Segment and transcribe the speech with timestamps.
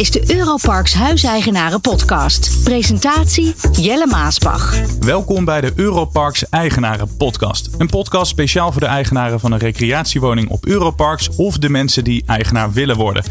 [0.00, 2.64] is de Europarks Huiseigenaren Podcast.
[2.64, 4.74] Presentatie Jelle Maasbach.
[5.00, 7.70] Welkom bij de Europarks Eigenaren Podcast.
[7.78, 12.22] Een podcast speciaal voor de eigenaren van een recreatiewoning op Europarks of de mensen die
[12.26, 13.24] eigenaar willen worden.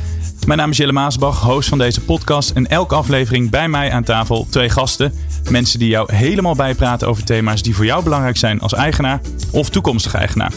[0.46, 2.50] Mijn naam is Jelle Maasbach, host van deze podcast.
[2.52, 5.14] En elke aflevering bij mij aan tafel twee gasten.
[5.50, 9.70] Mensen die jou helemaal bijpraten over thema's die voor jou belangrijk zijn als eigenaar of
[9.70, 10.54] toekomstige eigenaar.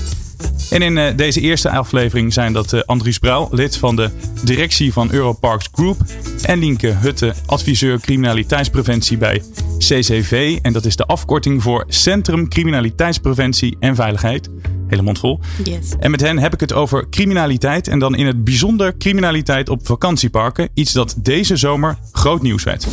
[0.71, 4.11] En in uh, deze eerste aflevering zijn dat uh, Andries Brouw, lid van de
[4.45, 5.97] directie van Europarks Group.
[6.43, 9.43] En Lienke Hutte, adviseur criminaliteitspreventie bij
[9.79, 10.59] CCV.
[10.63, 14.49] En dat is de afkorting voor Centrum Criminaliteitspreventie en Veiligheid.
[14.89, 15.41] Hele mond vol.
[15.65, 15.93] Yes.
[15.99, 17.89] En met hen heb ik het over criminaliteit.
[17.89, 20.69] En dan in het bijzonder criminaliteit op vakantieparken.
[20.75, 22.87] Iets dat deze zomer groot nieuws werd.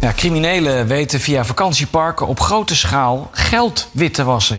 [0.00, 4.58] Ja, criminelen weten via vakantieparken op grote schaal geld wit te wassen.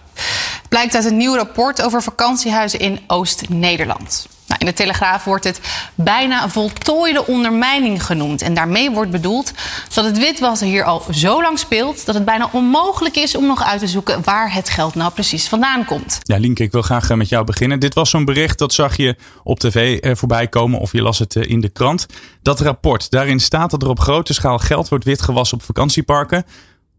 [0.70, 4.28] Blijkt uit een nieuw rapport over vakantiehuizen in Oost-Nederland.
[4.48, 5.60] Nou, in de Telegraaf wordt het
[5.96, 8.42] bijna voltooide ondermijning genoemd.
[8.42, 9.52] En daarmee wordt bedoeld
[9.94, 12.06] dat het witwassen hier al zo lang speelt...
[12.06, 15.48] dat het bijna onmogelijk is om nog uit te zoeken waar het geld nou precies
[15.48, 16.20] vandaan komt.
[16.22, 17.80] Ja, Lienke, ik wil graag met jou beginnen.
[17.80, 21.36] Dit was zo'n bericht, dat zag je op tv voorbij komen of je las het
[21.36, 22.06] in de krant.
[22.42, 26.46] Dat rapport, daarin staat dat er op grote schaal geld wordt witgewassen op vakantieparken...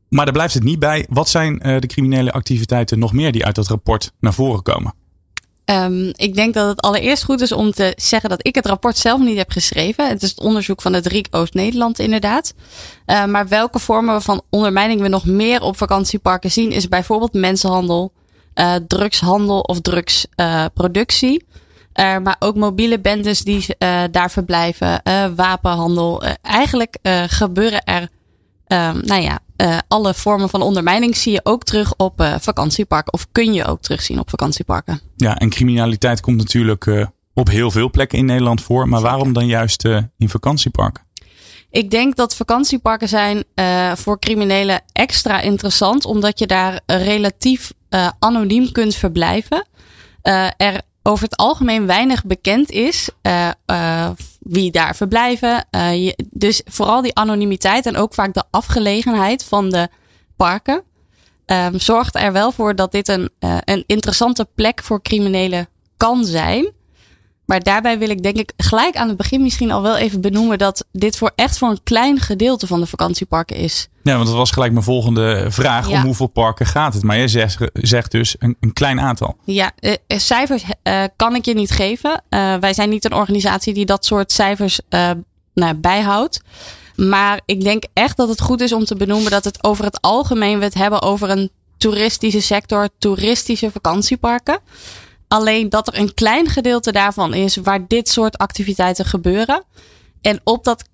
[0.09, 1.07] Maar daar blijft het niet bij.
[1.09, 4.95] Wat zijn de criminele activiteiten nog meer die uit dat rapport naar voren komen?
[5.65, 8.97] Um, ik denk dat het allereerst goed is om te zeggen dat ik het rapport
[8.97, 10.09] zelf niet heb geschreven.
[10.09, 12.55] Het is het onderzoek van het RIek Oost-Nederland inderdaad.
[13.07, 18.13] Uh, maar welke vormen van ondermijning we nog meer op vakantieparken zien is bijvoorbeeld mensenhandel,
[18.55, 21.47] uh, drugshandel of drugsproductie.
[21.95, 23.67] Maar ook mobiele bendes die
[24.11, 25.03] daar verblijven,
[25.37, 26.23] wapenhandel.
[26.43, 28.09] eigenlijk gebeuren er
[28.73, 33.13] Um, nou ja, uh, alle vormen van ondermijning zie je ook terug op uh, vakantieparken.
[33.13, 35.01] Of kun je ook terugzien op vakantieparken.
[35.17, 38.89] Ja, en criminaliteit komt natuurlijk uh, op heel veel plekken in Nederland voor.
[38.89, 39.85] Maar waarom dan juist
[40.17, 41.07] in vakantieparken?
[41.71, 43.45] Ik denk dat vakantieparken zijn
[43.97, 46.05] voor criminelen extra interessant.
[46.05, 47.73] Omdat je daar relatief
[48.19, 49.67] anoniem kunt verblijven.
[50.57, 54.11] er over het algemeen weinig bekend is uh, uh,
[54.41, 55.67] wie daar verblijven.
[55.71, 59.89] Je, dus vooral die anonimiteit en ook vaak de afgelegenheid van de
[60.37, 60.83] parken
[61.47, 63.31] um, zorgt er wel voor dat dit een,
[63.65, 66.73] een interessante plek voor criminelen kan zijn.
[67.49, 70.59] Maar daarbij wil ik denk ik gelijk aan het begin misschien al wel even benoemen
[70.59, 73.89] dat dit voor echt voor een klein gedeelte van de vakantieparken is.
[74.03, 75.89] Ja, want dat was gelijk mijn volgende vraag.
[75.89, 75.97] Ja.
[75.97, 77.03] Om hoeveel parken gaat het?
[77.03, 79.37] Maar jij zegt, zegt dus een, een, klein aantal.
[79.45, 82.23] Ja, uh, cijfers uh, kan ik je niet geven.
[82.31, 84.81] Uh, wij zijn niet een organisatie die dat soort cijfers
[85.55, 86.41] nou, bijhoudt.
[86.97, 90.01] Maar ik denk echt dat het goed is om te benoemen dat het over het
[90.01, 94.59] algemeen we het hebben over een toeristische sector, toeristische vakantieparken.
[95.29, 99.63] Alleen dat er een klein gedeelte daarvan is waar dit soort activiteiten gebeuren.
[100.21, 100.85] En op dat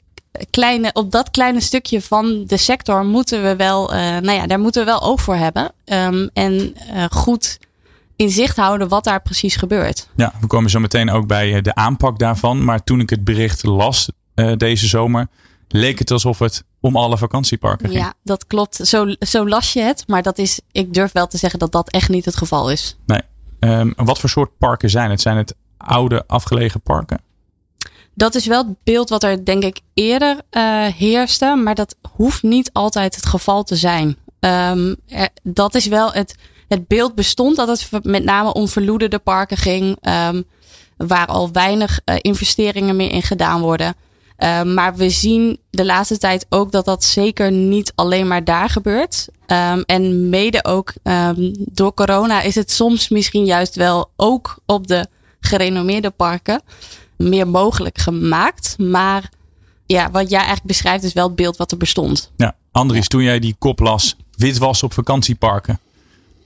[0.50, 4.61] kleine, op dat kleine stukje van de sector moeten we wel, uh, nou ja, daar
[4.61, 5.72] moeten we wel oog voor hebben.
[5.84, 7.59] Um, en uh, goed
[8.17, 10.09] in zicht houden wat daar precies gebeurt.
[10.17, 12.65] Ja, we komen zo meteen ook bij de aanpak daarvan.
[12.65, 15.27] Maar toen ik het bericht las uh, deze zomer,
[15.69, 18.01] leek het alsof het om alle vakantieparken ging.
[18.01, 18.75] Ja, dat klopt.
[18.77, 20.05] Zo, zo las je het.
[20.06, 22.97] Maar dat is, ik durf wel te zeggen dat dat echt niet het geval is.
[23.06, 23.21] Nee.
[23.65, 25.21] Um, wat voor soort parken zijn het?
[25.21, 27.21] Zijn het oude afgelegen parken?
[28.15, 32.43] Dat is wel het beeld wat er denk ik eerder uh, heerste, maar dat hoeft
[32.43, 34.17] niet altijd het geval te zijn.
[34.41, 34.97] Er,
[35.43, 36.37] dat is wel het,
[36.69, 39.99] het beeld bestond dat het met name om verloederde parken ging,
[40.29, 40.45] um,
[40.97, 43.95] waar al weinig uh, investeringen meer in gedaan worden.
[44.39, 48.69] Uh, maar we zien de laatste tijd ook dat dat zeker niet alleen maar daar
[48.69, 49.28] gebeurt.
[49.47, 54.87] Um, en mede ook um, door corona is het soms misschien juist wel ook op
[54.87, 55.06] de
[55.41, 56.62] gerenommeerde parken
[57.17, 58.78] meer mogelijk gemaakt.
[58.78, 59.31] Maar
[59.87, 62.31] ja, wat jij eigenlijk beschrijft is wel het beeld wat er bestond.
[62.37, 63.09] Ja, Andries, ja.
[63.09, 65.81] toen jij die kop las, witwas op vakantieparken,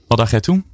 [0.07, 0.65] wat dacht jij toen?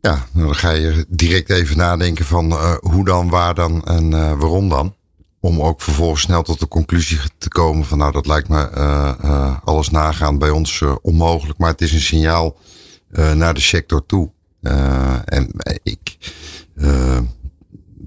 [0.00, 4.32] Ja, dan ga je direct even nadenken van uh, hoe dan, waar dan en uh,
[4.32, 4.94] waarom dan.
[5.44, 9.14] Om ook vervolgens snel tot de conclusie te komen van nou dat lijkt me uh,
[9.24, 11.58] uh, alles nagaan bij ons uh, onmogelijk.
[11.58, 12.56] Maar het is een signaal
[13.34, 14.30] naar de sector toe.
[15.24, 15.50] en
[15.82, 16.16] ik,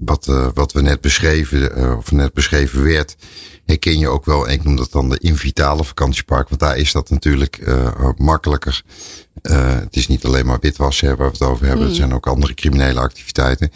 [0.00, 3.16] wat, wat we net beschreven, of net beschreven werd,
[3.66, 4.46] herken je ook wel.
[4.46, 6.48] En ik noem dat dan de invitale vakantiepark.
[6.48, 7.60] Want daar is dat natuurlijk
[8.16, 8.82] makkelijker.
[9.42, 11.84] het is niet alleen maar witwassen waar we het over hebben.
[11.84, 11.90] Mm.
[11.90, 13.70] Er zijn ook andere criminele activiteiten.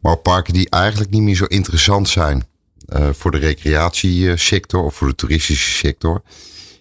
[0.00, 2.46] Maar parken die eigenlijk niet meer zo interessant zijn.
[2.88, 6.22] Uh, voor de recreatiesector of voor de toeristische sector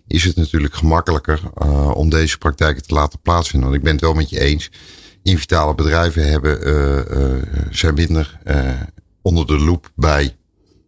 [0.07, 3.69] is het natuurlijk gemakkelijker uh, om deze praktijken te laten plaatsvinden.
[3.69, 4.71] Want ik ben het wel met je eens.
[5.23, 7.41] Invitale bedrijven hebben, uh,
[7.71, 8.39] zijn minder
[9.21, 10.35] onder de loep bij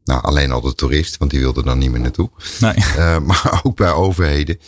[0.04, 2.30] Nou, alleen al de toerist, want die wilde dan niet meer naartoe.
[2.60, 2.76] Nee.
[3.28, 4.60] Maar ook bij overheden.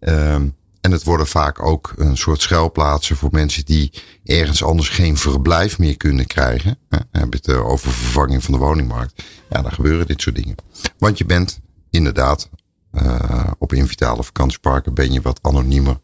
[0.00, 0.54] Um,
[0.86, 3.92] en het worden vaak ook een soort schuilplaatsen voor mensen die
[4.24, 6.78] ergens anders geen verblijf meer kunnen krijgen.
[6.88, 9.22] We hebben het over vervanging van de woningmarkt.
[9.50, 10.54] Ja, dan gebeuren dit soort dingen.
[10.98, 11.60] Want je bent
[11.90, 12.48] inderdaad
[12.92, 16.00] uh, op invitale vakantieparken ben je wat anoniemer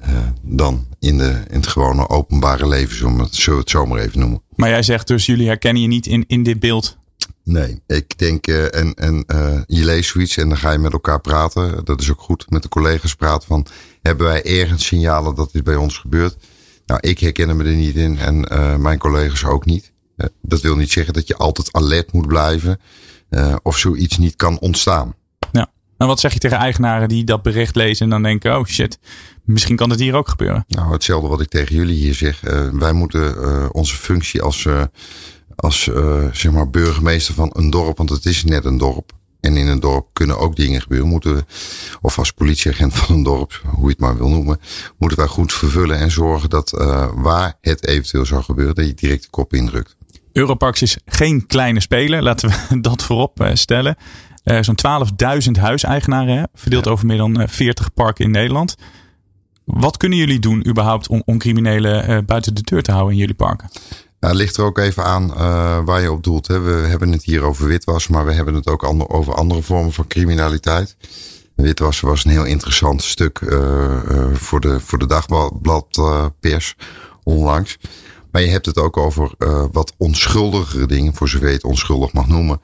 [0.00, 0.08] uh,
[0.42, 4.42] dan in, de, in het gewone openbare leven, het, zo het zomaar even noemen.
[4.54, 6.96] Maar jij zegt dus, jullie herkennen je niet in, in dit beeld
[7.44, 10.92] Nee, ik denk, uh, en, en uh, je leest zoiets en dan ga je met
[10.92, 11.84] elkaar praten.
[11.84, 13.66] Dat is ook goed, met de collega's praten van,
[14.02, 16.36] hebben wij ergens signalen dat dit bij ons gebeurt?
[16.86, 19.92] Nou, ik herken me er niet in en uh, mijn collega's ook niet.
[20.42, 22.80] dat wil niet zeggen dat je altijd alert moet blijven
[23.62, 25.14] of zoiets niet kan ontstaan.
[25.52, 28.64] Ja, en wat zeg je tegen eigenaren die dat bericht lezen en dan denken, oh
[28.64, 28.98] shit,
[29.44, 30.64] misschien kan het hier ook gebeuren?
[30.68, 32.40] Nou, hetzelfde wat ik tegen jullie hier zeg.
[32.72, 34.66] wij moeten onze functie als
[35.56, 39.12] als uh, zeg maar burgemeester van een dorp, want het is net een dorp.
[39.40, 41.08] En in een dorp kunnen ook dingen gebeuren.
[41.08, 41.44] Moeten we,
[42.00, 44.60] of als politieagent van een dorp, hoe je het maar wil noemen,
[44.98, 48.94] moeten wij goed vervullen en zorgen dat uh, waar het eventueel zou gebeuren, dat je
[48.94, 49.96] direct de kop indrukt.
[50.32, 53.96] Europarks is geen kleine speler, laten we dat voorop uh, stellen.
[54.60, 54.78] Zo'n
[55.46, 56.90] 12.000 huiseigenaren, hè, verdeeld ja.
[56.90, 58.76] over meer dan 40 parken in Nederland.
[59.64, 63.34] Wat kunnen jullie doen überhaupt om, om criminelen buiten de deur te houden in jullie
[63.34, 63.70] parken?
[64.24, 66.46] Nou, ligt er ook even aan uh, waar je op doelt.
[66.46, 66.60] Hè.
[66.60, 70.06] We hebben het hier over witwas, maar we hebben het ook over andere vormen van
[70.06, 70.96] criminaliteit.
[71.54, 73.58] Witwassen was een heel interessant stuk uh,
[74.10, 76.76] uh, voor, de, voor de dagbladpers
[77.22, 77.78] onlangs.
[78.30, 79.30] Maar je hebt het ook over
[79.72, 82.60] wat onschuldigere dingen, voor zover je het onschuldig mag noemen.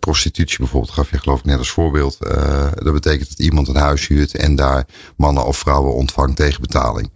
[0.00, 2.16] prostitutie bijvoorbeeld gaf je geloof ik net als voorbeeld.
[2.74, 4.86] dat betekent dat iemand een huis huurt en daar
[5.16, 7.10] mannen of vrouwen ontvangt tegen betaling.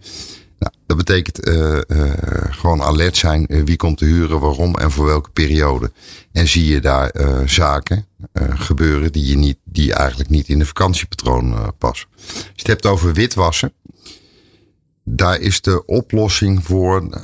[0.91, 2.11] Dat betekent uh, uh,
[2.49, 3.45] gewoon alert zijn.
[3.47, 5.91] Uh, wie komt te huren, waarom en voor welke periode.
[6.31, 7.11] En zie je daar
[7.45, 8.05] zaken
[8.53, 12.07] gebeuren die, je niet, die eigenlijk niet in de vakantiepatroon passen.
[12.17, 13.73] Als je het hebt over witwassen.
[15.03, 17.19] Daar is de oplossing voor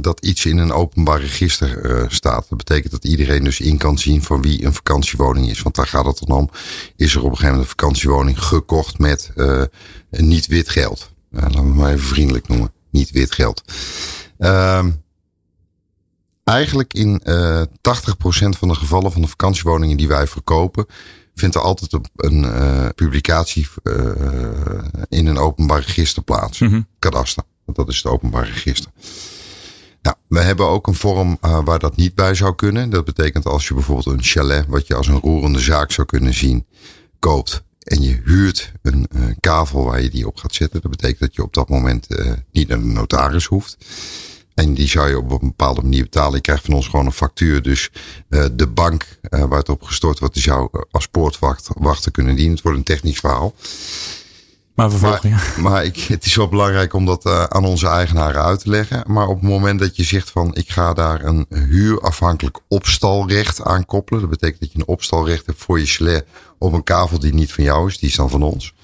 [0.00, 2.46] dat iets in een openbaar register staat.
[2.48, 5.62] Dat betekent dat iedereen dus in kan zien van wie een vakantiewoning is.
[5.62, 6.50] Want daar gaat het dan om.
[6.96, 9.32] Is er op een gegeven moment een vakantiewoning gekocht met
[10.10, 12.72] niet wit geld laten we het maar even vriendelijk noemen.
[12.90, 13.62] Niet wit geld.
[14.38, 14.86] Uh,
[16.44, 17.68] eigenlijk in uh, eh, 80%
[18.58, 20.86] van de gevallen van de vakantiewoningen die wij verkopen,
[21.34, 24.10] vindt er altijd een, een uh, publicatie uh,
[25.08, 26.58] in een openbaar register plaats.
[26.58, 26.86] Mm -hmm.
[26.98, 27.42] Kadaster.
[27.66, 28.90] Dat is het openbaar register.
[30.02, 32.90] Nou, we hebben ook een vorm waar dat niet bij zou kunnen.
[32.90, 36.34] Dat betekent als je bijvoorbeeld een chalet, wat je als een roerende zaak zou kunnen
[36.34, 36.66] zien,
[37.18, 40.80] koopt en je huurt een uh, kavel waar je die op gaat zetten.
[40.80, 43.76] Dat betekent dat je op dat moment uh, niet naar de notaris hoeft.
[44.54, 46.34] En die zou je op een bepaalde manier betalen.
[46.34, 47.62] Je krijgt van ons gewoon een factuur.
[47.62, 47.90] Dus
[48.28, 52.54] uh, de bank waar het op gestort wordt, die zou als poortwachter kunnen dienen.
[52.54, 53.54] Het wordt een technisch verhaal.
[54.76, 58.60] Maar, vervolgen, maar, ik, het is wel belangrijk om dat uh, aan onze eigenaren uit
[58.60, 59.02] te leggen.
[59.06, 63.86] Maar op het moment dat je zegt van ik ga daar een huurafhankelijk opstalrecht aan
[63.86, 64.20] koppelen.
[64.20, 66.26] Dat betekent dat je een opstalrecht hebt voor je chalet
[66.58, 67.98] op een kavel die niet van jou is.
[67.98, 68.74] Die is dan van ons.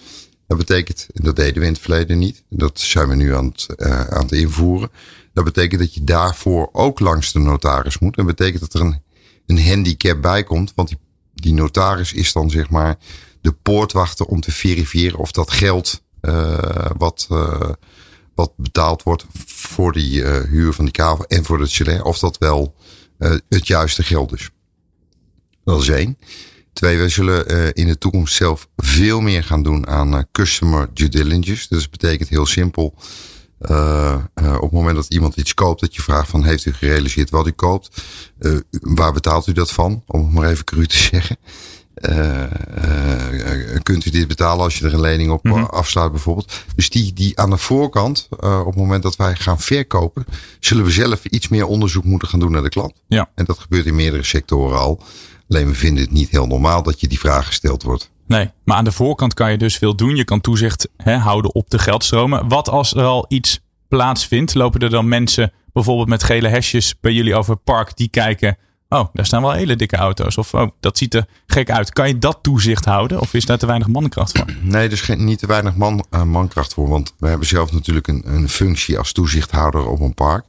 [0.47, 2.43] Dat betekent, dat deden we in het verleden niet.
[2.49, 4.91] Dat zijn we nu aan het, uh, aan het invoeren.
[5.33, 8.17] Dat betekent dat je daarvoor ook langs de notaris moet.
[8.17, 9.03] Dat betekent dat er een,
[9.47, 10.73] een handicap bij komt.
[10.75, 10.99] Want die,
[11.35, 12.97] die notaris is dan zeg maar
[13.43, 17.71] de poortwachter om te verifiëren of dat geld uh, wat, uh,
[18.35, 22.19] wat betaald wordt voor die uh, huur van die kavel en voor het chalet, of
[22.19, 22.75] dat wel
[23.49, 24.51] het juiste geld is.
[25.65, 26.19] Dat is één.
[26.73, 31.67] Twee, we zullen in de toekomst zelf veel meer gaan doen aan customer due diligence.
[31.69, 32.95] Dus dat betekent heel simpel.
[34.35, 37.47] Op het moment dat iemand iets koopt, dat je vraagt van heeft u gerealiseerd wat
[37.47, 38.03] u koopt?
[38.71, 40.03] Waar betaalt u dat van?
[40.07, 41.37] Om het maar even cru te zeggen.
[42.11, 42.43] Uh,
[42.85, 45.65] uh, kunt u dit betalen als je er een lening op mm -hmm.
[45.65, 46.53] afsluit bijvoorbeeld.
[46.75, 50.25] Dus die, die aan de voorkant, uh, op het moment dat wij gaan verkopen,
[50.61, 52.93] zullen we zelf iets meer onderzoek moeten gaan doen naar de klant.
[53.07, 53.31] Ja.
[53.35, 55.03] En dat gebeurt in meerdere sectoren al.
[55.49, 58.11] Alleen we vinden het niet heel normaal dat je die vraag gesteld wordt.
[58.27, 60.17] Nee, maar aan de voorkant kan je dus veel doen.
[60.17, 62.49] Je kan toezicht hè, houden op de geldstromen.
[62.49, 64.55] Wat als er al iets plaatsvindt?
[64.55, 68.57] Lopen er dan mensen bijvoorbeeld met gele hesjes bij jullie over het park die kijken
[68.93, 70.37] Oh, daar staan wel hele dikke auto's.
[70.37, 71.93] Of oh, dat ziet er gek uit.
[71.93, 73.21] Kan je dat toezicht houden?
[73.21, 74.47] Of is daar te weinig mankracht voor?
[74.63, 76.89] Nee, er is geen, niet te weinig man, uh, mankracht voor.
[76.89, 80.45] Want we hebben zelf natuurlijk een, een functie als toezichthouder op een park.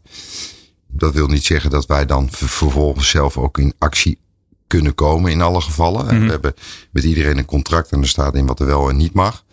[0.88, 4.20] Dat wil niet zeggen dat wij dan vervolgens zelf ook in actie
[4.68, 6.04] kunnen komen in alle gevallen.
[6.04, 6.26] Mm -hmm.
[6.26, 6.54] We hebben
[6.92, 9.44] met iedereen een contract en er staat in wat er wel en niet mag.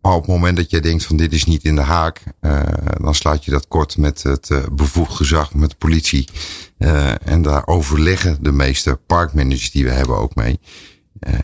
[0.00, 2.62] maar op het moment dat jij denkt van dit is niet in de haak, uh,
[3.00, 6.28] dan sluit je dat kort met het uh, bevoegd gezag, met de politie.
[6.78, 10.60] Uh, en daar overleggen de meeste parkmanagers die we hebben ook mee.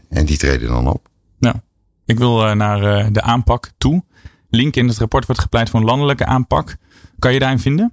[0.08, 1.08] en die treden dan op.
[1.38, 1.56] Nou,
[2.04, 4.04] ik wil naar de aanpak toe.
[4.50, 6.76] Link in het rapport wordt gepleit voor een landelijke aanpak.
[7.18, 7.92] Kan je daarin vinden?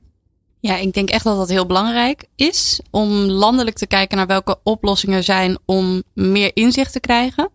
[0.60, 4.60] Ja, ik denk echt dat dat heel belangrijk is om landelijk te kijken naar welke
[4.64, 7.50] oplossingen er zijn om meer inzicht te krijgen.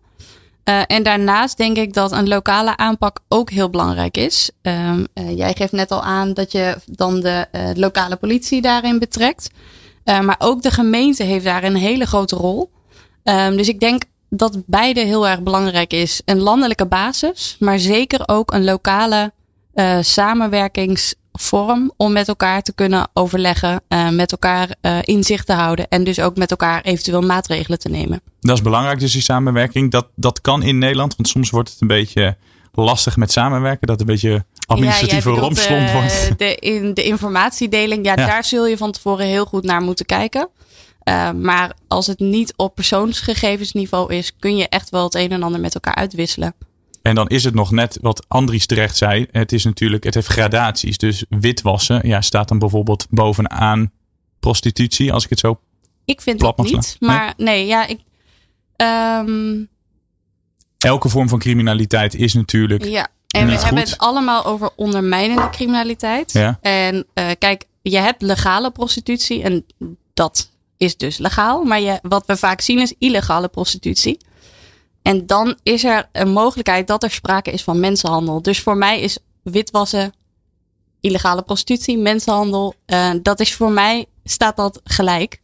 [0.69, 4.51] Uh, en daarnaast denk ik dat een lokale aanpak ook heel belangrijk is.
[4.61, 9.49] Uh, uh, jij geeft net al aan dat je dan de lokale politie daarin betrekt.
[10.03, 12.71] maar ook de gemeente heeft daar een hele grote rol.
[13.23, 16.21] Ehm, dus ik denk dat beide heel erg belangrijk is.
[16.25, 19.33] Een landelijke basis, maar zeker ook een lokale
[20.01, 25.87] samenwerkings vorm om met elkaar te kunnen overleggen, uh, met elkaar uh, inzicht te houden
[25.87, 28.21] en dus ook met elkaar eventueel maatregelen te nemen.
[28.39, 29.91] Dat is belangrijk, dus die samenwerking.
[29.91, 32.37] Dat, dat kan in Nederland, want soms wordt het een beetje
[32.73, 36.33] lastig met samenwerken, dat een beetje administratieve ja, rompslomp wordt.
[36.37, 40.49] De, in de informatiedeling, ja, daar zul je van tevoren heel goed naar moeten kijken.
[41.09, 45.43] Uh, maar als het niet op persoonsgegevensniveau is, kun je echt wel het een en
[45.43, 46.53] ander met elkaar uitwisselen.
[47.05, 49.27] En dan is het nog net wat Andries terecht zei.
[49.31, 50.97] Het is natuurlijk, het heeft gradaties.
[50.97, 53.91] Dus witwassen ja, staat dan bijvoorbeeld bovenaan
[54.39, 55.59] prostitutie, als ik het zo.
[56.05, 56.97] Ik vind het niet.
[56.99, 57.99] Maar nee, ja, ik.
[58.77, 59.67] Um...
[60.77, 62.85] Elke vorm van criminaliteit is natuurlijk.
[62.85, 66.31] Ja, en we hebben het allemaal over ondermijnende criminaliteit.
[66.31, 66.59] Ja.
[66.61, 69.65] En uh, kijk, je hebt legale prostitutie en
[70.13, 71.63] dat is dus legaal.
[71.63, 74.17] Maar je, wat we vaak zien is illegale prostitutie.
[75.05, 78.41] En dan is er een mogelijkheid dat er sprake is van mensenhandel.
[78.41, 80.13] Dus voor mij is witwassen,
[80.99, 85.41] illegale prostitutie, mensenhandel, uh, dat is voor mij, staat dat gelijk.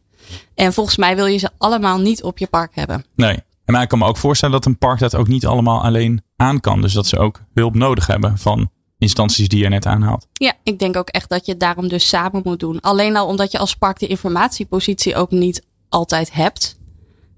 [0.54, 3.04] En volgens mij wil je ze allemaal niet op je park hebben.
[3.14, 3.38] Nee.
[3.64, 6.60] En ik kan me ook voorstellen dat een park dat ook niet allemaal alleen aan
[6.60, 6.80] kan.
[6.80, 10.26] Dus dat ze ook hulp nodig hebben van instanties die je net aanhaalt.
[10.32, 12.80] Ja, ik denk ook echt dat je het daarom dus samen moet doen.
[12.80, 16.76] Alleen al omdat je als park de informatiepositie ook niet altijd hebt.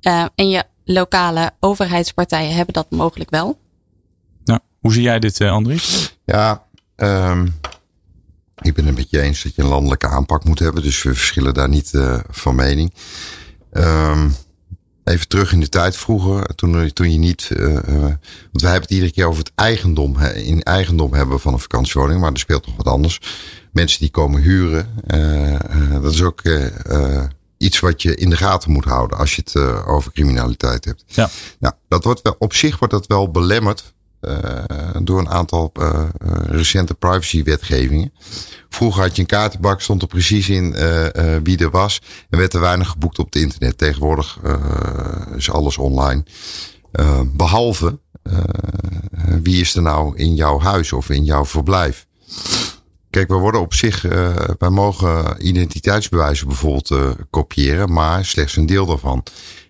[0.00, 3.59] Uh, en je lokale overheidspartijen hebben dat mogelijk wel.
[4.45, 6.17] Nou, hoe zie jij dit, uh, Andries?
[6.25, 7.55] Ja, um,
[8.61, 10.83] ik ben het met je eens dat je een landelijke aanpak moet hebben.
[10.83, 12.93] Dus we verschillen daar niet uh, van mening.
[13.73, 14.35] Um,
[15.05, 17.50] even terug in de tijd vroeger, toen, toen je niet.
[17.53, 20.19] Uh, want wij hebben het iedere keer over het eigendom.
[20.19, 23.21] in eigendom hebben van een vakantiewoning, maar er speelt nog wat anders.
[23.73, 24.88] Mensen die komen huren.
[26.03, 26.43] dat is ook
[27.58, 31.04] iets wat je in de gaten moet houden als je het uh, over criminaliteit hebt.
[31.06, 31.30] Ja.
[31.58, 34.64] Nou, dat wordt wel, op zich wordt dat wel belemmerd uh,
[35.02, 36.04] door een aantal uh,
[36.46, 38.12] recente privacywetgevingen.
[38.68, 40.73] Vroeger had je een kaartenbak, stond er precies in
[41.42, 42.00] wie er was.
[42.30, 43.78] En werd er weinig geboekt op het internet.
[43.78, 44.38] Tegenwoordig
[45.37, 46.25] is alles online.
[47.26, 47.99] behalve
[49.42, 52.06] wie is er nou in jouw huis of in jouw verblijf.
[53.14, 58.66] Kijk, we worden op zich, uh, wij mogen identiteitsbewijzen bijvoorbeeld uh, kopiëren, maar slechts een
[58.66, 59.23] deel daarvan.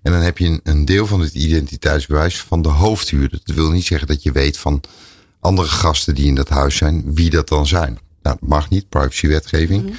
[0.02, 3.40] En dan heb je een, een, deel van het identiteitsbewijs van de hoofdhuurder.
[3.44, 4.80] Dat wil niet zeggen dat je weet van
[5.40, 7.98] andere gasten die in dat huis zijn, wie dat dan zijn.
[8.22, 9.82] Nou, dat mag niet, privacywetgeving.
[9.82, 9.96] Mm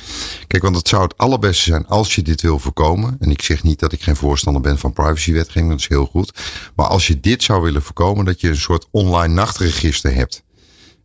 [0.48, 3.18] Kijk, want het zou het allerbeste zijn als je dit wil voorkomen.
[3.20, 6.34] En ik zeg niet dat ik geen voorstander ben van privacywetgeving, dat is heel goed.
[6.76, 10.44] Maar als je dit zou willen voorkomen, dat je een soort online nachtregister hebt.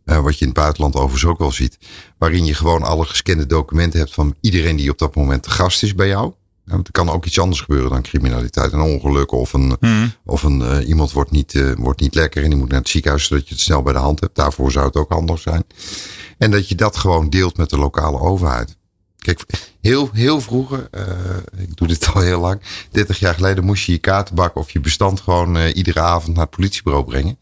[0.05, 1.77] Uh, wat je in het buitenland overigens ook wel ziet.
[2.17, 5.83] Waarin je gewoon alle gescande documenten hebt van iedereen die op dat moment te gast
[5.83, 6.33] is bij jou.
[6.65, 8.73] Want er kan ook iets anders gebeuren dan criminaliteit.
[8.73, 10.13] Een ongeluk of een, mm.
[10.25, 12.89] of een uh, iemand wordt niet, uh, wordt niet lekker en die moet naar het
[12.89, 14.35] ziekenhuis zodat je het snel bij de hand hebt.
[14.35, 15.63] Daarvoor zou het ook handig zijn.
[16.37, 18.75] En dat je dat gewoon deelt met de lokale overheid.
[19.17, 19.43] Kijk,
[19.81, 21.03] heel, heel vroeger, uh,
[21.57, 24.79] ik doe dit al heel lang, 30 jaar geleden moest je je kaartenbak of je
[24.79, 27.37] bestand gewoon iedere avond naar het politiebureau brengen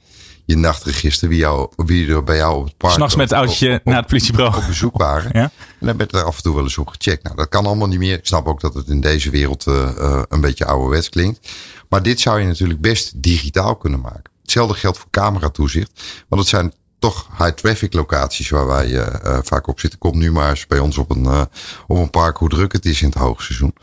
[0.50, 2.94] je nachtregister, wie, jou, wie er bij jou op het park.
[2.94, 4.58] S'nachts met het oudje naar het politiebureau.
[4.58, 5.30] Op bezoek waren.
[5.42, 5.52] ja?
[5.80, 7.24] En dan werd er af en toe wel eens op gecheckt.
[7.24, 8.18] Nou, dat kan allemaal niet meer.
[8.18, 11.50] Ik snap ook dat het in deze wereld uh, een beetje ouderwets klinkt.
[11.90, 14.32] Maar dit zou je natuurlijk best digitaal kunnen maken.
[14.42, 16.02] Hetzelfde geldt voor cameratoezicht.
[16.28, 20.00] Want het zijn toch high traffic locaties waar wij uh, vaak op zitten.
[20.00, 21.28] Kom nu maar eens bij ons op een,
[21.88, 23.74] op een park hoe druk het is in het hoogseizoen.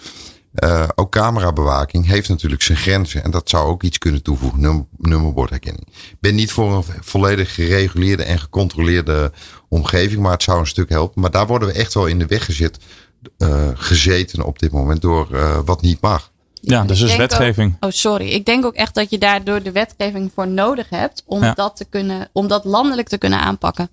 [0.65, 3.25] Uh, ook camerabewaking heeft natuurlijk zijn grenzen.
[3.25, 5.87] En dat zou ook iets kunnen toevoegen, num nummerbordherkenning.
[5.87, 9.33] Ik ben niet voor een volledig gereguleerde en gecontroleerde
[9.69, 11.21] omgeving, maar het zou een stuk helpen.
[11.21, 12.79] Maar daar worden we echt wel in de weg gezet,
[13.39, 16.33] uh, gezeten op dit moment door uh, wat niet mag.
[16.61, 17.77] Ja, dus is wetgeving.
[17.81, 18.29] Ook, oh, sorry.
[18.29, 21.53] Ik denk ook echt dat je daardoor de wetgeving voor nodig hebt om ja.
[21.53, 23.91] dat te kunnen, om dat landelijk te kunnen aanpakken.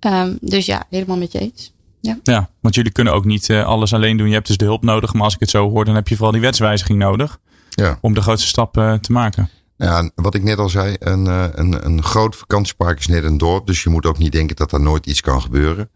[0.00, 1.72] Um, dus ja, helemaal met je eens.
[2.02, 2.18] Ja.
[2.22, 4.26] ja, want jullie kunnen ook niet uh, alles alleen doen.
[4.26, 5.12] Je hebt dus de hulp nodig.
[5.12, 7.38] Maar als ik het zo hoor, dan heb je vooral die wetswijziging nodig.
[7.70, 7.98] Ja.
[8.00, 9.50] Om de grootste stap uh, te maken.
[9.76, 11.26] Ja, wat ik net al zei, een,
[11.60, 13.66] een, een groot vakantiepark is net een dorp.
[13.66, 15.90] Dus je moet ook niet denken dat daar nooit iets kan gebeuren.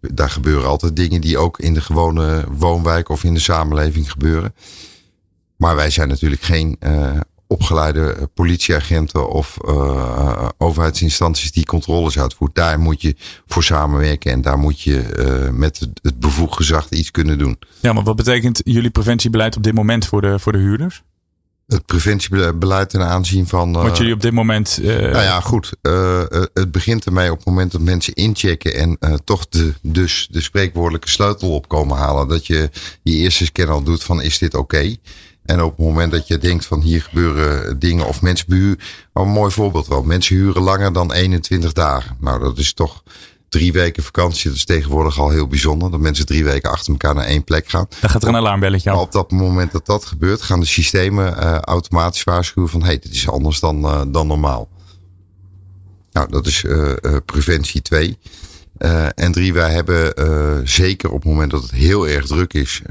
[0.00, 4.54] Daar gebeuren altijd dingen die ook in de gewone woonwijk of in de samenleving gebeuren.
[5.56, 7.10] Maar wij zijn natuurlijk geen uh,
[7.52, 12.56] opgeleide politieagenten of uh, overheidsinstanties die controles uitvoeren.
[12.56, 13.16] Daar moet je
[13.46, 17.58] voor samenwerken en daar moet je uh, met het bevoegd gezag iets kunnen doen.
[17.80, 21.02] Ja, maar wat betekent jullie preventiebeleid op dit moment voor de, voor de huurders?
[21.72, 23.72] het preventiebeleid ten aanzien van.
[23.72, 24.78] Wat jullie op dit moment.
[24.82, 24.96] Uh...
[24.96, 25.72] Nou ja, goed.
[25.82, 26.22] Uh,
[26.54, 30.40] het begint ermee op het moment dat mensen inchecken en uh, toch de, dus de
[30.40, 32.28] spreekwoordelijke sleutel op komen halen.
[32.28, 32.70] Dat je
[33.02, 34.76] je eerste scan al doet van is dit oké?
[34.76, 34.98] Okay?
[35.44, 38.78] En op het moment dat je denkt van hier gebeuren dingen of mensen behuren.
[39.12, 40.02] Oh, een mooi voorbeeld wel.
[40.02, 42.16] Mensen huren langer dan 21 dagen.
[42.20, 43.02] Nou, dat is toch
[43.48, 44.48] drie weken vakantie.
[44.48, 45.90] Dat is tegenwoordig al heel bijzonder.
[45.90, 47.86] Dat mensen drie weken achter elkaar naar één plek gaan.
[48.00, 48.98] Dan gaat er een alarmbelletje aan.
[48.98, 52.98] Op dat moment dat dat gebeurt, gaan de systemen uh, automatisch waarschuwen van hé, hey,
[52.98, 54.68] dit is anders dan, uh, dan normaal.
[56.12, 56.92] Nou, dat is uh,
[57.24, 58.18] preventie 2.
[59.14, 62.82] En drie, wij hebben zeker op het moment dat het heel erg druk is,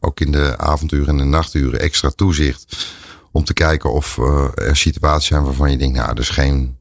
[0.00, 2.94] ook in de avonduren en de nachturen, extra toezicht.
[3.32, 4.18] Om te kijken of
[4.54, 6.76] er situaties zijn waarvan je denkt, nou, dat is geen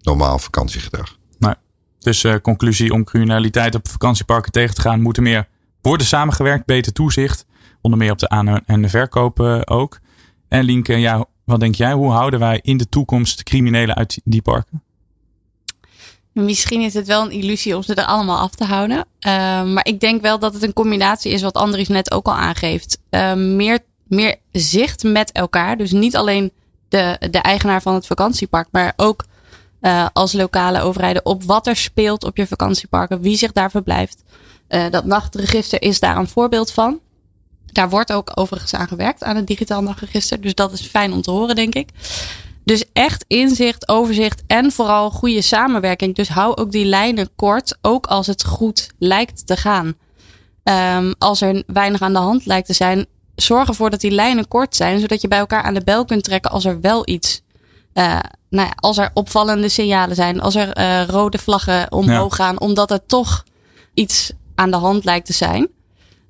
[0.00, 1.16] normaal vakantiegedrag.
[1.98, 5.48] Dus conclusie om criminaliteit op vakantieparken tegen te gaan, moet er meer
[5.82, 7.46] worden samengewerkt, beter toezicht.
[7.80, 9.98] Onder meer op de aan- en de verkoop ook.
[10.48, 11.92] En Lienke, ja, wat denk jij?
[11.92, 14.82] Hoe houden wij in de toekomst criminelen uit die parken?
[16.44, 18.96] Misschien is het wel een illusie om ze er allemaal af te houden.
[18.96, 19.02] Uh,
[19.64, 22.98] maar ik denk wel dat het een combinatie is, wat Andries net ook al aangeeft.
[23.36, 25.76] meer, meer zicht met elkaar.
[25.76, 26.52] Dus niet alleen
[26.88, 29.24] de, de eigenaar van het vakantiepark, maar ook
[29.80, 34.22] uh, als lokale overheden op wat er speelt op je vakantieparken, wie zich daar verblijft.
[34.68, 37.00] Uh, dat nachtregister is daar een voorbeeld van.
[37.72, 40.40] Daar wordt ook overigens aan gewerkt, aan het digitaal nachtregister.
[40.40, 41.88] Dus dat is fijn om te horen, denk ik.
[42.66, 46.14] Dus echt inzicht, overzicht en vooral goede samenwerking.
[46.14, 49.94] Dus hou ook die lijnen kort, ook als het goed lijkt te gaan.
[50.96, 54.48] Um, als er weinig aan de hand lijkt te zijn, zorg ervoor dat die lijnen
[54.48, 57.42] kort zijn, zodat je bij elkaar aan de bel kunt trekken als er wel iets
[57.94, 58.18] uh,
[58.50, 62.44] nou ja, als er opvallende signalen zijn, als er uh, rode vlaggen omhoog ja.
[62.44, 63.44] gaan, omdat er toch
[63.94, 65.68] iets aan de hand lijkt te zijn.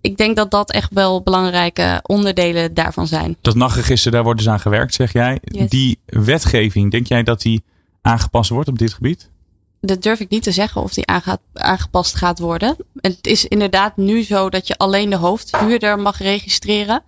[0.01, 3.37] Ik denk dat dat echt wel belangrijke onderdelen daarvan zijn.
[3.41, 5.39] Dat nachtregister, daar wordt dus aan gewerkt, zeg jij.
[5.43, 5.69] Yes.
[5.69, 7.65] Die wetgeving, denk jij dat die
[8.03, 9.31] aangepast wordt op dit gebied?
[9.81, 11.07] Dat durf ik niet te zeggen of die
[11.53, 12.77] aangepast gaat worden.
[13.01, 17.03] Het is inderdaad nu zo dat je alleen de hoofdhuurder mag registreren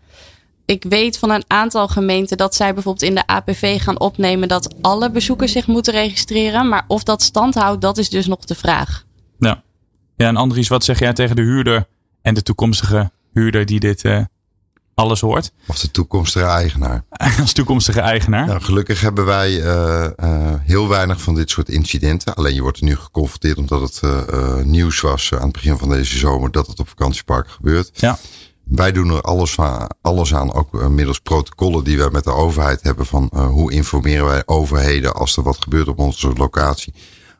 [0.69, 4.75] ik weet van een aantal gemeenten dat zij bijvoorbeeld in de APV gaan opnemen dat
[4.81, 6.69] alle bezoekers zich moeten registreren.
[6.69, 9.05] Maar of dat stand houdt, dat is dus nog de vraag.
[9.39, 9.63] Ja,
[10.17, 11.87] ja en Andries, wat zeg jij tegen de huurder
[12.29, 14.21] en de toekomstige huurder die dit uh,
[14.95, 15.53] alles hoort?
[15.67, 17.05] Of de toekomstige eigenaar.
[17.41, 18.47] Als toekomstige eigenaar.
[18.47, 22.35] Nou, gelukkig hebben wij uh, uh, heel weinig van dit soort incidenten.
[22.35, 24.03] Alleen je wordt er nu geconfronteerd omdat het
[24.65, 27.91] nieuws was aan het begin van deze zomer dat het op vakantieparken gebeurt.
[27.93, 28.19] Ja.
[28.65, 32.83] Wij doen er alles, van, alles aan, ook middels protocollen die wij met de overheid
[32.83, 36.95] hebben van hoe informeren wij overheden als er wat gebeurt op onze locatie.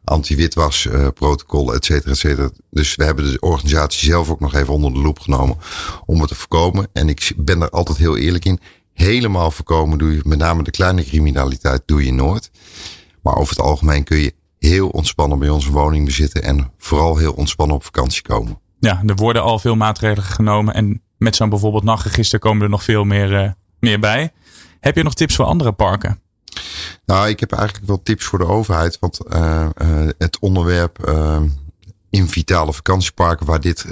[0.09, 2.51] Anti-witwas uh, protocollen, et cetera, et cetera.
[2.71, 5.57] Dus we hebben de organisatie zelf ook nog even onder de loep genomen
[6.07, 6.89] om het te voorkomen.
[6.93, 8.61] En ik ben er altijd heel eerlijk in.
[8.93, 12.51] Helemaal voorkomen doe je, met name de kleine criminaliteit, doe je nooit.
[13.23, 17.33] Maar over het algemeen kun je heel ontspannen bij onze woning bezitten en vooral heel
[17.33, 18.61] ontspannen op vakantie komen.
[18.81, 22.85] Ja, er worden al veel maatregelen genomen en met zo'n bijvoorbeeld nachtregister komen er nog
[22.85, 24.33] veel meer, uh, meer bij.
[24.81, 26.21] Heb je nog tips voor andere parken?
[27.05, 28.99] Nou, ik heb eigenlijk wel tips voor de overheid.
[29.01, 31.13] Want uh, uh, het onderwerp
[32.11, 33.85] in vitale vakantieparken, waar dit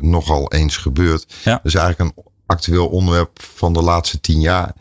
[0.00, 1.60] nogal eens gebeurt, ja.
[1.62, 4.72] is eigenlijk een actueel onderwerp van de laatste tien jaar.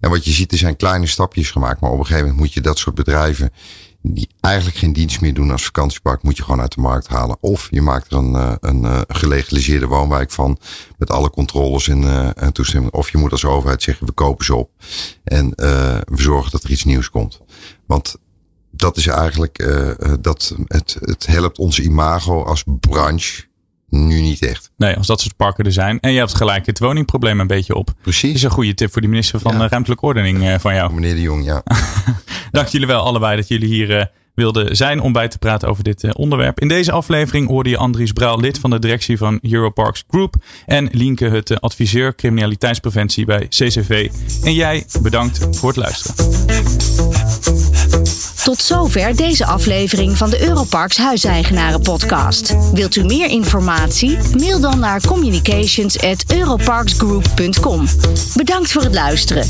[0.00, 1.80] En wat je ziet, er zijn kleine stapjes gemaakt.
[1.80, 3.52] Maar op een gegeven moment moet je dat soort bedrijven
[4.14, 7.36] die eigenlijk geen dienst meer doen als vakantiepark, moet je gewoon uit de markt halen.
[7.40, 10.58] Of je maakt er een, eh, een, een gelegaliseerde woonwijk van,
[10.98, 12.92] met alle controles en, uh, en toestemming.
[12.92, 14.70] Of je moet als overheid zeggen, we kopen ze op
[15.24, 15.52] en uh,
[16.04, 17.40] we zorgen dat er iets nieuws komt.
[17.86, 18.16] Want
[18.70, 19.90] dat is eigenlijk, uh,
[20.20, 23.45] dat het, het helpt onze imago als branche
[23.88, 24.70] nu niet echt.
[24.76, 26.00] Nee, als dat soort parken er zijn.
[26.00, 27.90] En je hebt gelijk het woningprobleem een beetje op.
[28.02, 28.22] Precies.
[28.22, 29.68] Dat is een goede tip voor die minister van ja.
[29.68, 30.92] Ruimtelijke Ordening van jou.
[30.92, 31.62] Meneer de Jong, ja.
[32.52, 34.04] Dank jullie wel allebei dat jullie hier uh,
[34.36, 36.60] wilden zijn om bij te praten over dit onderwerp.
[36.60, 40.34] In deze aflevering hoorde je Andries Brouw, lid van de directie van Europarks Group.
[40.66, 44.10] En Lienke Hutte, adviseur criminaliteitspreventie bij CCV.
[44.42, 46.14] En jij bedankt voor het luisteren.
[48.46, 52.54] Tot zover deze aflevering van de Europarks Huiseigenaren podcast.
[52.72, 54.18] Wilt u meer informatie?
[54.36, 57.86] Mail dan naar communications@europarksgroup.com.
[58.34, 59.46] Bedankt voor het luisteren.